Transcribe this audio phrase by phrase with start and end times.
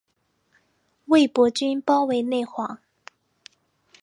[1.05, 2.79] 魏博军包围内黄。